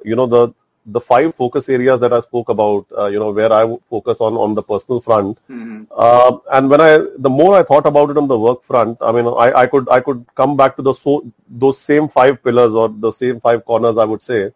you 0.03 0.15
know 0.15 0.27
the 0.27 0.53
the 0.91 1.01
five 1.01 1.35
focus 1.35 1.69
areas 1.69 1.99
that 1.99 2.13
I 2.13 2.19
spoke 2.19 2.49
about, 2.49 2.85
uh, 2.97 3.07
you 3.07 3.19
know, 3.19 3.31
where 3.31 3.51
I 3.51 3.65
focus 3.89 4.17
on 4.19 4.35
on 4.35 4.55
the 4.55 4.63
personal 4.63 5.01
front, 5.01 5.37
mm-hmm. 5.49 5.83
uh, 5.95 6.37
and 6.51 6.69
when 6.69 6.81
I 6.81 6.99
the 7.17 7.29
more 7.29 7.57
I 7.57 7.63
thought 7.63 7.85
about 7.85 8.09
it 8.09 8.17
on 8.17 8.27
the 8.27 8.39
work 8.39 8.63
front, 8.63 8.97
I 9.01 9.11
mean, 9.11 9.27
I, 9.27 9.51
I 9.63 9.67
could 9.67 9.89
I 9.89 9.99
could 9.99 10.25
come 10.35 10.57
back 10.57 10.75
to 10.77 10.81
the 10.81 10.93
so 10.93 11.25
those 11.49 11.79
same 11.79 12.07
five 12.07 12.43
pillars 12.43 12.73
or 12.73 12.89
the 12.89 13.11
same 13.11 13.39
five 13.39 13.65
corners, 13.65 13.97
I 13.97 14.05
would 14.05 14.21
say. 14.21 14.51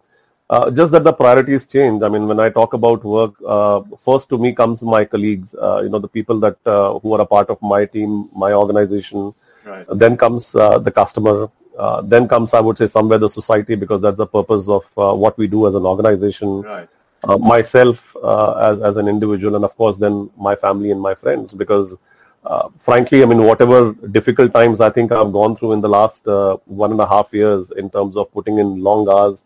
Uh, 0.50 0.70
just 0.70 0.92
that 0.92 1.04
the 1.04 1.14
priorities 1.14 1.66
change. 1.66 2.04
I 2.04 2.10
mean, 2.10 2.28
when 2.28 2.40
I 2.40 2.50
talk 2.50 2.74
about 2.74 3.04
work, 3.04 3.34
uh, 3.48 3.82
first 4.06 4.30
to 4.30 4.38
me 4.38 4.54
comes 4.54 4.82
my 4.82 5.06
colleagues. 5.06 5.56
Uh, 5.56 5.82
you 5.84 5.90
know, 5.90 6.00
the 6.00 6.08
people 6.08 6.40
that 6.42 6.58
uh, 6.66 7.00
who 7.00 7.14
are 7.14 7.22
a 7.22 7.26
part 7.26 7.50
of 7.50 7.62
my 7.62 7.86
team, 7.86 8.30
my 8.36 8.54
organization. 8.54 9.34
Right. 9.66 9.86
Then 9.94 10.18
comes 10.18 10.52
the 10.52 10.92
customer. 10.94 11.50
Uh, 11.78 12.02
then 12.02 12.28
comes, 12.28 12.54
I 12.54 12.60
would 12.60 12.78
say, 12.78 12.88
somewhere 12.88 13.18
the 13.18 13.30
society 13.30 13.76
because 13.76 14.02
that's 14.02 14.18
the 14.18 14.28
purpose 14.28 14.68
of 14.68 14.84
uh, 14.98 15.14
what 15.14 15.38
we 15.38 15.48
do 15.48 15.68
as 15.68 15.76
an 15.76 15.86
organization. 15.86 16.62
Right. 16.62 16.88
Uh, 17.24 17.38
myself 17.38 18.16
uh, 18.18 18.54
as 18.56 18.82
as 18.82 18.98
an 18.98 19.08
individual, 19.08 19.56
and 19.56 19.64
of 19.64 19.76
course, 19.78 19.98
then 19.98 20.30
my 20.38 20.56
family 20.56 20.92
and 20.92 21.00
my 21.00 21.16
friends. 21.16 21.54
Because, 21.54 21.96
uh, 22.46 22.68
frankly, 22.78 23.24
I 23.24 23.26
mean, 23.26 23.44
whatever 23.44 23.94
difficult 24.12 24.54
times 24.54 24.82
I 24.82 24.90
think 24.90 25.12
I've 25.12 25.32
gone 25.32 25.56
through 25.56 25.72
in 25.72 25.82
the 25.82 25.88
last 25.90 26.26
one 26.66 26.92
and 26.92 27.00
a 27.00 27.08
half 27.08 27.34
years 27.34 27.72
in 27.72 27.90
terms 27.90 28.18
of 28.18 28.30
putting 28.34 28.60
in 28.60 28.84
long 28.84 29.08
hours, 29.08 29.42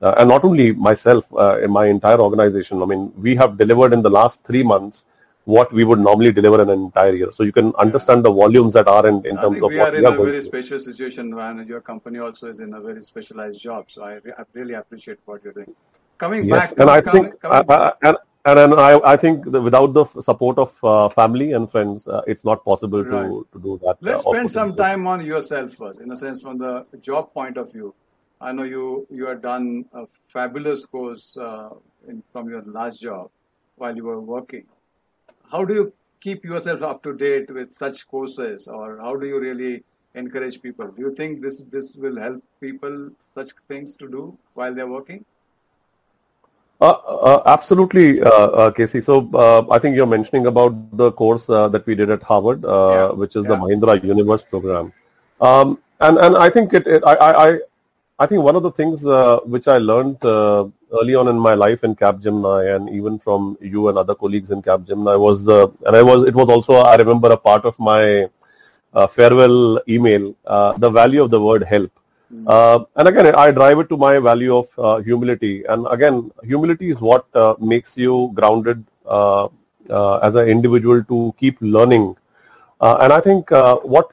and 0.00 0.28
not 0.28 0.44
only 0.44 0.72
myself, 0.72 1.24
in 1.62 1.70
my 1.70 1.86
entire 1.86 2.18
organization. 2.18 2.82
I 2.82 2.86
mean, 2.86 3.12
we 3.16 3.36
have 3.36 3.56
delivered 3.56 3.92
in 3.92 4.02
the 4.02 4.10
last 4.10 4.42
three 4.42 4.64
months 4.64 5.04
what 5.50 5.72
we 5.72 5.84
would 5.84 5.98
normally 5.98 6.32
deliver 6.32 6.62
in 6.62 6.70
an 6.70 6.80
entire 6.86 7.14
year. 7.14 7.32
So 7.32 7.42
you 7.42 7.52
can 7.52 7.74
understand 7.84 8.24
the 8.24 8.32
volumes 8.32 8.74
that 8.74 8.88
are 8.88 9.06
in, 9.06 9.16
in 9.26 9.36
terms 9.36 9.62
of 9.62 9.70
we 9.70 9.78
what 9.78 9.94
are 9.94 9.96
in 9.96 10.02
we 10.02 10.06
are 10.06 10.18
a 10.18 10.24
very 10.24 10.40
special 10.40 10.78
situation 10.78 11.32
and 11.38 11.68
your 11.68 11.80
company 11.80 12.18
also 12.18 12.48
is 12.48 12.60
in 12.60 12.72
a 12.74 12.80
very 12.80 13.02
specialized 13.02 13.60
job. 13.60 13.90
So 13.90 14.02
I, 14.02 14.14
I 14.40 14.44
really 14.52 14.74
appreciate 14.74 15.18
what 15.24 15.44
you're 15.44 15.52
doing. 15.52 15.74
Coming 16.18 16.44
yes, 16.44 16.58
back, 16.58 16.78
and 16.78 16.90
I 16.90 17.00
coming, 17.00 17.22
think, 17.24 17.40
coming 17.40 17.64
uh, 17.68 17.92
and, 18.44 18.58
and 18.58 18.74
I, 18.74 18.98
I 19.12 19.16
think 19.16 19.46
without 19.46 19.92
the 19.92 20.06
support 20.22 20.58
of 20.58 20.84
uh, 20.84 21.08
family 21.10 21.52
and 21.52 21.70
friends, 21.70 22.06
uh, 22.06 22.22
it's 22.26 22.44
not 22.44 22.64
possible 22.64 23.04
right. 23.04 23.22
to, 23.22 23.46
to 23.52 23.58
do 23.60 23.80
that. 23.84 23.96
Let's 24.00 24.26
uh, 24.26 24.30
spend 24.30 24.50
some 24.50 24.76
time 24.76 25.06
on 25.06 25.24
yourself 25.24 25.74
first, 25.74 26.00
in 26.00 26.10
a 26.10 26.16
sense, 26.16 26.40
from 26.42 26.58
the 26.58 26.86
job 27.00 27.32
point 27.32 27.56
of 27.56 27.72
view. 27.72 27.94
I 28.40 28.52
know 28.52 28.62
you 28.62 29.06
you 29.10 29.26
have 29.26 29.42
done 29.42 29.84
a 29.92 30.06
fabulous 30.28 30.86
course 30.86 31.36
uh, 31.36 31.70
in, 32.08 32.22
from 32.32 32.48
your 32.48 32.62
last 32.62 33.02
job 33.02 33.30
while 33.76 33.94
you 33.94 34.04
were 34.04 34.20
working 34.20 34.64
how 35.52 35.64
do 35.64 35.74
you 35.74 35.92
keep 36.20 36.44
yourself 36.44 36.82
up 36.82 37.02
to 37.02 37.14
date 37.14 37.50
with 37.50 37.72
such 37.72 38.06
courses 38.08 38.68
or 38.68 38.98
how 38.98 39.16
do 39.16 39.26
you 39.26 39.40
really 39.40 39.82
encourage 40.14 40.60
people 40.60 40.88
do 40.88 41.02
you 41.02 41.14
think 41.14 41.40
this 41.40 41.64
this 41.64 41.96
will 41.96 42.16
help 42.18 42.42
people 42.60 43.10
such 43.34 43.50
things 43.68 43.96
to 43.96 44.08
do 44.08 44.36
while 44.54 44.74
they're 44.74 44.94
working 44.98 45.24
uh, 46.80 46.92
uh, 46.92 47.42
absolutely, 47.44 48.22
uh, 48.22 48.30
uh 48.30 48.70
Casey. 48.70 49.02
So 49.02 49.28
uh, 49.34 49.66
I 49.70 49.78
think 49.78 49.96
you're 49.96 50.06
mentioning 50.06 50.46
about 50.46 50.96
the 50.96 51.12
course 51.12 51.46
uh, 51.50 51.68
that 51.68 51.84
we 51.86 51.94
did 51.94 52.08
at 52.08 52.22
Harvard, 52.22 52.62
yeah. 52.64 53.10
which 53.10 53.36
is 53.36 53.44
yeah. 53.44 53.50
the 53.50 53.56
Mahindra 53.56 54.02
Universe 54.02 54.42
program, 54.42 54.90
um, 55.42 55.78
and 56.00 56.16
and 56.16 56.38
I 56.38 56.48
think 56.48 56.72
it, 56.72 56.86
it 56.86 57.02
I, 57.04 57.14
I 57.48 57.58
I 58.20 58.26
think 58.26 58.42
one 58.42 58.54
of 58.54 58.62
the 58.62 58.70
things 58.70 59.02
which 59.46 59.66
I 59.66 59.78
learned 59.78 60.18
early 60.92 61.14
on 61.14 61.28
in 61.28 61.38
my 61.38 61.54
life 61.54 61.84
in 61.84 61.94
Capgemini 61.94 62.74
and 62.74 62.90
even 62.90 63.18
from 63.18 63.56
you 63.60 63.88
and 63.88 63.96
other 63.96 64.14
colleagues 64.14 64.50
in 64.50 64.62
Capgemini 64.62 65.18
was 65.18 65.44
the, 65.44 65.72
and 65.86 65.96
I 65.96 66.02
was, 66.02 66.26
it 66.26 66.34
was 66.34 66.48
also, 66.48 66.74
I 66.74 66.96
remember 66.96 67.30
a 67.32 67.36
part 67.36 67.64
of 67.64 67.78
my 67.78 68.28
uh, 68.92 69.06
farewell 69.06 69.80
email, 69.88 70.34
uh, 70.46 70.72
the 70.78 70.90
value 70.90 71.22
of 71.22 71.30
the 71.30 71.40
word 71.40 71.62
help. 71.62 71.92
Mm-hmm. 72.32 72.44
Uh, 72.46 72.84
and 72.96 73.08
again, 73.08 73.34
I 73.34 73.50
drive 73.52 73.78
it 73.78 73.88
to 73.88 73.96
my 73.96 74.18
value 74.18 74.56
of 74.56 74.68
uh, 74.78 74.98
humility. 74.98 75.64
And 75.64 75.86
again, 75.90 76.30
humility 76.44 76.90
is 76.90 77.00
what 77.00 77.26
uh, 77.34 77.54
makes 77.60 77.96
you 77.96 78.30
grounded 78.34 78.84
uh, 79.06 79.48
as 80.22 80.34
an 80.34 80.48
individual 80.48 81.02
to 81.04 81.34
keep 81.38 81.56
learning. 81.60 82.16
and 82.80 83.12
I 83.12 83.20
think 83.20 83.50
what 83.50 84.12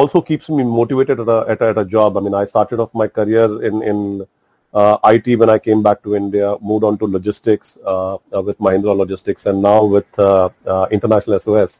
also 0.00 0.20
keeps 0.20 0.48
me 0.48 0.62
motivated 0.62 1.20
at 1.20 1.28
a, 1.28 1.44
at 1.48 1.60
a, 1.62 1.68
at 1.72 1.78
a 1.78 1.84
job. 1.84 2.16
I 2.16 2.20
mean, 2.20 2.34
I 2.34 2.44
started 2.44 2.80
off 2.80 2.92
my 2.92 3.08
career 3.08 3.62
in, 3.62 3.82
in 3.82 4.26
uh, 4.74 4.98
IT 5.04 5.38
when 5.38 5.48
I 5.48 5.58
came 5.58 5.82
back 5.82 6.02
to 6.02 6.14
India, 6.14 6.54
moved 6.60 6.84
on 6.84 6.98
to 6.98 7.06
logistics 7.06 7.78
uh, 7.84 8.14
uh 8.34 8.42
with 8.42 8.58
Mahindra 8.58 8.94
Logistics, 9.02 9.46
and 9.46 9.62
now 9.62 9.84
with 9.84 10.18
uh, 10.18 10.50
uh, 10.66 10.86
International 10.90 11.40
SOS. 11.40 11.78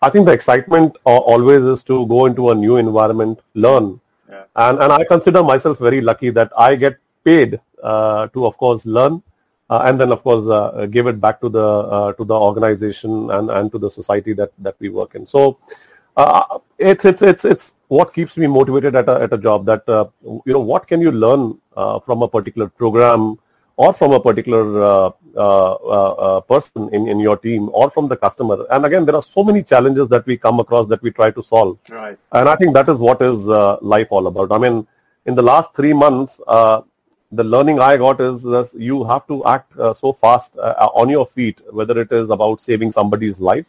I 0.00 0.10
think 0.10 0.26
the 0.26 0.32
excitement 0.32 0.96
always 1.04 1.62
is 1.62 1.82
to 1.84 2.06
go 2.06 2.26
into 2.26 2.50
a 2.50 2.54
new 2.54 2.76
environment, 2.76 3.40
learn, 3.54 4.00
yeah. 4.30 4.44
and 4.54 4.78
and 4.78 4.92
I 4.92 5.04
consider 5.04 5.42
myself 5.42 5.78
very 5.78 6.00
lucky 6.00 6.30
that 6.38 6.52
I 6.56 6.76
get 6.76 6.98
paid 7.24 7.58
to, 7.82 8.46
of 8.50 8.56
course, 8.58 8.84
learn. 8.98 9.22
and 9.70 10.00
then, 10.00 10.12
of 10.14 10.22
course, 10.22 10.44
give 10.96 11.08
it 11.12 11.18
back 11.20 11.40
to 11.44 11.48
the 11.48 11.66
to 12.18 12.24
the 12.32 12.38
organization 12.48 13.30
and, 13.38 13.50
and 13.50 13.72
to 13.72 13.78
the 13.84 13.90
society 13.90 14.34
that, 14.34 14.52
that 14.66 14.76
we 14.78 14.90
work 14.98 15.16
in. 15.16 15.26
So, 15.26 15.58
it's 16.78 17.04
it's 17.04 17.22
it's 17.22 17.44
it's 17.44 17.72
what 17.88 18.12
keeps 18.12 18.36
me 18.36 18.46
motivated 18.46 18.96
at 18.96 19.08
a, 19.08 19.22
at 19.22 19.32
a 19.32 19.38
job 19.38 19.64
that 19.66 19.88
uh, 19.88 20.06
you 20.22 20.52
know 20.52 20.60
what 20.60 20.86
can 20.86 21.00
you 21.00 21.12
learn 21.12 21.58
uh, 21.76 21.98
from 22.00 22.22
a 22.22 22.28
particular 22.28 22.68
program 22.68 23.38
or 23.76 23.92
from 23.92 24.12
a 24.12 24.20
particular 24.20 24.82
uh, 24.82 25.10
uh, 25.36 25.72
uh, 25.74 26.12
uh, 26.12 26.40
person 26.40 26.88
in, 26.92 27.06
in 27.08 27.20
your 27.20 27.36
team 27.36 27.68
or 27.72 27.90
from 27.90 28.08
the 28.08 28.16
customer? 28.16 28.66
And 28.70 28.84
again 28.84 29.04
there 29.04 29.14
are 29.14 29.22
so 29.22 29.44
many 29.44 29.62
challenges 29.62 30.08
that 30.08 30.26
we 30.26 30.36
come 30.36 30.58
across 30.58 30.88
that 30.88 31.02
we 31.02 31.10
try 31.10 31.30
to 31.30 31.42
solve. 31.42 31.78
Right. 31.90 32.18
And 32.32 32.48
i 32.48 32.56
think 32.56 32.74
that 32.74 32.88
is 32.88 32.98
what 32.98 33.22
is 33.22 33.44
life 33.82 34.08
all 34.10 34.26
about. 34.26 34.52
I 34.52 34.58
mean 34.58 34.86
in 35.26 35.34
the 35.34 35.42
last 35.42 35.74
three 35.74 35.92
months 35.92 36.40
the 37.32 37.42
learning 37.42 37.80
i 37.80 37.96
got 37.96 38.20
is 38.20 38.42
that 38.42 38.70
you 38.78 39.02
have 39.04 39.26
to 39.26 39.44
act 39.46 39.72
so 39.96 40.12
fast 40.12 40.56
on 40.56 41.08
your 41.08 41.26
feet 41.26 41.60
whether 41.70 42.00
it 42.00 42.12
is 42.12 42.30
about 42.30 42.60
saving 42.60 42.92
somebody's 42.92 43.40
life 43.40 43.66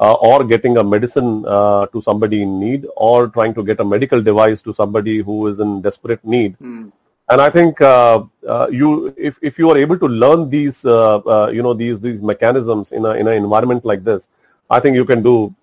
uh, 0.00 0.14
or 0.14 0.44
getting 0.44 0.76
a 0.76 0.84
medicine 0.84 1.44
uh, 1.46 1.86
to 1.86 2.02
somebody 2.02 2.42
in 2.42 2.58
need 2.58 2.86
or 2.96 3.28
trying 3.28 3.54
to 3.54 3.62
get 3.62 3.80
a 3.80 3.84
medical 3.84 4.20
device 4.20 4.62
to 4.62 4.74
somebody 4.74 5.18
who 5.18 5.46
is 5.46 5.60
in 5.60 5.80
desperate 5.82 6.24
need. 6.24 6.58
Mm. 6.58 6.92
And 7.30 7.40
I 7.40 7.48
think 7.48 7.80
uh, 7.80 8.24
uh, 8.46 8.68
you, 8.70 9.14
if, 9.16 9.38
if 9.40 9.58
you 9.58 9.70
are 9.70 9.78
able 9.78 9.98
to 9.98 10.06
learn 10.06 10.50
these, 10.50 10.84
uh, 10.84 11.18
uh, 11.18 11.50
you 11.50 11.62
know, 11.62 11.72
these 11.72 11.98
these 12.00 12.20
mechanisms 12.20 12.92
in 12.92 13.06
a 13.06 13.12
in 13.12 13.26
an 13.26 13.34
environment 13.34 13.84
like 13.84 14.04
this, 14.04 14.28
I 14.68 14.80
think 14.80 14.94
you 14.94 15.06
can 15.06 15.22
do 15.22 15.54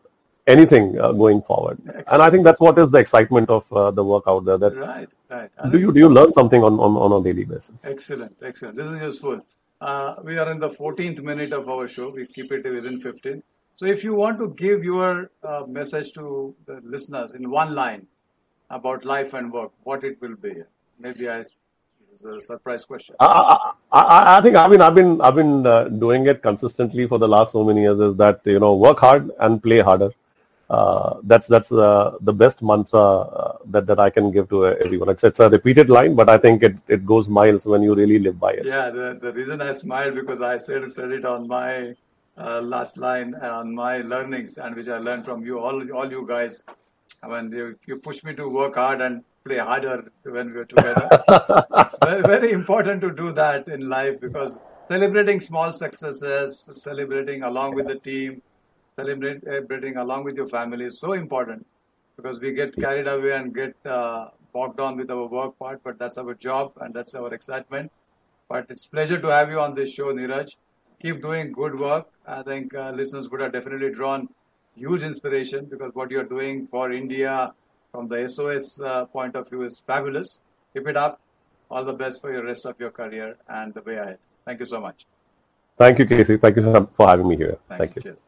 anything 0.48 0.94
going 0.94 1.44
forward. 1.44 1.80
Excellent. 1.86 2.08
And 2.12 2.22
I 2.24 2.30
think 2.32 2.46
that's 2.46 2.60
what 2.60 2.80
is 2.80 2.90
the 2.90 2.98
excitement 2.98 3.50
of 3.52 3.96
the 3.96 4.04
work 4.04 4.24
out 4.28 4.46
there. 4.46 4.58
That 4.58 4.76
right, 4.76 5.10
right. 5.30 5.72
do 5.72 5.78
you 5.78 5.94
do 5.94 6.00
you 6.00 6.10
learn 6.10 6.34
something 6.34 6.64
on, 6.64 6.80
on, 6.80 6.96
on 6.96 7.22
a 7.22 7.24
daily 7.24 7.46
basis? 7.46 7.80
Excellent, 7.84 8.36
excellent. 8.42 8.76
This 8.76 8.88
is 8.88 9.00
useful. 9.00 9.46
we 10.24 10.40
are 10.40 10.52
in 10.52 10.60
the 10.60 10.70
14th 10.70 11.22
minute 11.22 11.54
of 11.54 11.70
our 11.70 11.88
show. 11.88 12.10
We 12.10 12.26
keep 12.26 12.52
it 12.52 12.64
within 12.64 13.00
15. 13.00 13.44
So, 13.82 13.88
if 13.88 14.04
you 14.04 14.14
want 14.14 14.38
to 14.38 14.50
give 14.50 14.84
your 14.84 15.32
uh, 15.44 15.64
message 15.68 16.12
to 16.12 16.54
the 16.68 16.82
listeners 16.84 17.32
in 17.34 17.50
one 17.50 17.74
line 17.74 18.06
about 18.70 19.06
life 19.06 19.34
and 19.34 19.52
work, 19.52 19.72
what 19.82 20.04
it 20.04 20.22
will 20.22 20.36
be? 20.36 20.54
Maybe 21.00 21.28
I 21.28 21.40
this 21.40 21.56
is 22.12 22.26
a 22.26 22.42
surprise 22.42 22.86
question. 22.86 23.16
I, 23.20 23.72
I, 23.92 24.38
I 24.38 24.42
think 24.42 24.56
I 24.56 24.68
mean 24.68 24.82
I've 24.82 24.94
been 24.94 25.20
I've 25.20 25.34
been 25.34 25.66
uh, 25.66 25.86
doing 25.86 26.28
it 26.28 26.44
consistently 26.44 27.08
for 27.08 27.18
the 27.18 27.28
last 27.28 27.54
so 27.54 27.64
many 27.64 27.82
years. 27.82 28.00
Is 28.00 28.16
that 28.18 28.42
you 28.46 28.60
know 28.60 28.76
work 28.76 29.00
hard 29.00 29.32
and 29.40 29.64
play 29.64 29.80
harder. 29.80 30.12
Uh, 30.70 31.16
that's 31.24 31.48
that's 31.48 31.72
uh, 31.72 32.18
the 32.22 32.34
best 32.34 32.62
mantra 32.62 33.00
uh, 33.00 33.58
that 33.66 33.88
that 33.88 34.00
I 34.00 34.12
can 34.12 34.30
give 34.30 34.48
to 34.50 34.68
everyone. 34.68 35.10
It's, 35.10 35.24
it's 35.24 35.40
a 35.40 35.50
repeated 35.50 35.90
line, 35.90 36.14
but 36.14 36.30
I 36.30 36.38
think 36.38 36.62
it, 36.62 36.76
it 36.88 37.04
goes 37.04 37.28
miles 37.28 37.66
when 37.66 37.82
you 37.82 37.96
really 37.96 38.20
live 38.20 38.40
by 38.40 38.52
it. 38.52 38.64
Yeah, 38.64 38.92
the, 38.92 39.18
the 39.20 39.34
reason 39.34 39.60
I 39.60 39.72
smiled 39.72 40.14
because 40.14 40.40
I 40.40 40.58
said 40.58 40.92
said 40.92 41.12
it 41.12 41.26
on 41.26 41.48
my 41.48 41.96
uh, 42.42 42.62
last 42.62 42.98
line 42.98 43.36
on 43.36 43.74
my 43.74 43.98
learnings 44.00 44.58
and 44.58 44.76
which 44.76 44.88
I 44.88 44.98
learned 44.98 45.26
from 45.26 45.46
you, 45.46 45.60
all, 45.60 45.92
all 45.92 46.12
you 46.12 46.26
guys. 46.28 46.64
When 47.24 47.52
you, 47.52 47.78
you 47.86 47.98
push 47.98 48.24
me 48.24 48.34
to 48.36 48.50
work 48.50 48.76
hard 48.76 49.00
and 49.00 49.24
play 49.46 49.58
harder 49.58 50.12
when 50.24 50.54
we're 50.54 50.66
together. 50.66 51.08
it's 51.78 51.98
very, 52.04 52.24
very 52.24 52.52
important 52.52 53.02
to 53.02 53.12
do 53.12 53.32
that 53.34 53.68
in 53.68 53.88
life 53.88 54.20
because 54.20 54.60
celebrating 54.90 55.40
small 55.40 55.72
successes, 55.72 56.70
celebrating 56.76 57.44
along 57.44 57.76
with 57.76 57.88
the 57.88 57.96
team, 57.96 58.42
celebrating 58.96 59.98
along 59.98 60.24
with 60.24 60.36
your 60.36 60.48
family 60.48 60.86
is 60.86 61.00
so 61.00 61.14
important 61.14 61.66
because 62.18 62.40
we 62.40 62.54
get 62.54 62.76
carried 62.76 63.08
away 63.08 63.32
and 63.32 63.54
get 63.54 63.76
uh, 63.86 64.30
bogged 64.54 64.78
down 64.78 64.98
with 64.98 65.10
our 65.12 65.28
work 65.28 65.58
part, 65.58 65.82
but 65.84 65.98
that's 65.98 66.18
our 66.18 66.34
job 66.34 66.74
and 66.82 66.94
that's 66.94 67.16
our 67.16 67.34
excitement. 67.34 67.92
But 68.50 68.66
it's 68.70 68.86
pleasure 68.86 69.20
to 69.20 69.28
have 69.28 69.50
you 69.50 69.60
on 69.60 69.76
this 69.76 69.94
show, 69.94 70.08
Neeraj. 70.14 70.56
Keep 71.02 71.22
doing 71.22 71.52
good 71.52 71.80
work. 71.80 72.08
I 72.26 72.44
think 72.44 72.74
uh, 72.74 72.92
listeners 72.92 73.30
would 73.30 73.42
have 73.42 73.52
definitely 73.52 73.92
drawn 73.92 74.30
huge 74.76 75.04
inspiration 75.04 75.66
because 75.66 75.94
what 75.94 76.12
you're 76.12 76.32
doing 76.36 76.68
for 76.68 76.92
India 76.92 77.54
from 77.92 78.08
the 78.08 78.28
SOS 78.28 78.80
uh, 78.82 79.06
point 79.06 79.36
of 79.36 79.50
view 79.50 79.64
is 79.64 79.80
fabulous. 79.80 80.40
Keep 80.74 80.88
it 80.88 80.98
up. 80.98 81.20
All 81.70 81.84
the 81.86 81.94
best 81.94 82.22
for 82.22 82.32
your 82.32 82.46
rest 82.46 82.66
of 82.66 82.80
your 82.80 82.92
career 82.92 83.38
and 83.48 83.74
the 83.74 83.82
way 83.82 83.96
ahead. 83.96 84.18
Thank 84.46 84.60
you 84.60 84.66
so 84.66 84.80
much. 84.82 85.06
Thank 85.78 86.00
you, 86.00 86.06
Casey. 86.06 86.38
Thank 86.38 86.58
you 86.58 86.90
for 86.96 87.08
having 87.08 87.28
me 87.28 87.38
here. 87.38 87.58
Thanks. 87.68 87.80
Thank 87.80 87.96
you. 87.96 88.02
Cheers. 88.02 88.28